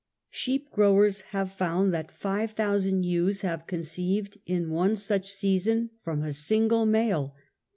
Sheep 0.31 0.71
growers 0.71 1.21
have 1.29 1.51
found 1.51 1.93
that 1.93 2.09
5,000 2.11 3.03
^wes 3.03 3.41
have 3.43 3.67
conceived 3.67 4.39
in 4.47 4.71
one 4.71 4.95
such 4.95 5.31
season 5.31 5.91
from 6.03 6.23
a 6.23 6.33
single 6.33 6.87
/ 6.87 6.87
male. 6.87 7.35